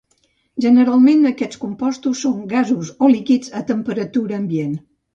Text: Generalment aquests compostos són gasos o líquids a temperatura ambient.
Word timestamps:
Generalment 0.63 1.21
aquests 1.33 1.61
compostos 1.65 2.23
són 2.27 2.41
gasos 2.57 2.93
o 3.09 3.13
líquids 3.15 3.57
a 3.63 3.67
temperatura 3.73 4.43
ambient. 4.45 4.79